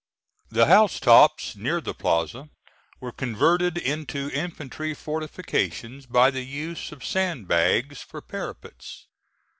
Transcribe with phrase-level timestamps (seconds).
[0.49, 2.49] The house tops near the plaza
[2.99, 9.05] were converted into infantry fortifications by the use of sand bags for parapets.